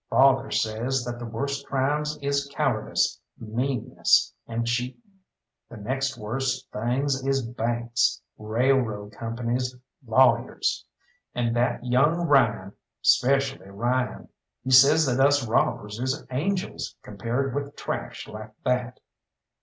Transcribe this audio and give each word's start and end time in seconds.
"Father 0.09 0.49
says 0.49 1.05
that 1.05 1.19
the 1.19 1.27
worst 1.27 1.67
crimes 1.67 2.17
is 2.23 2.49
cowardice, 2.55 3.19
meanness, 3.37 4.33
and 4.47 4.65
cheating. 4.65 4.99
The 5.69 5.77
next 5.77 6.17
worse 6.17 6.65
things 6.73 7.23
is 7.23 7.45
banks, 7.45 8.19
railroad 8.35 9.11
companies, 9.11 9.75
lawyers; 10.03 10.87
and 11.35 11.55
that 11.55 11.85
young 11.85 12.21
Ryan 12.27 12.71
'specially 13.03 13.69
Ryan 13.69 14.27
he 14.63 14.71
says 14.71 15.05
that 15.05 15.23
us 15.23 15.47
robbers 15.47 15.99
is 15.99 16.25
angels 16.31 16.95
compared 17.03 17.53
with 17.53 17.75
trash 17.75 18.27
like 18.27 18.53
that." 18.63 18.99